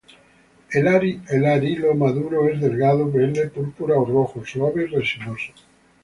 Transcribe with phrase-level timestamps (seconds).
[0.71, 0.87] El
[1.45, 5.53] arilo maduro es delgado, verde, púrpura o rojo, suave y resinoso.